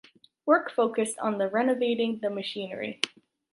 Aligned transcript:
Work 0.47 0.71
focused 0.71 1.19
on 1.19 1.37
the 1.37 1.47
renovating 1.47 2.21
the 2.23 2.31
machinery. 2.31 3.01